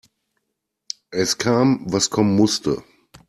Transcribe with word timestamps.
Es 1.11 1.37
kam, 1.37 1.83
was 1.85 2.09
kommen 2.09 2.35
musste. 2.35 2.83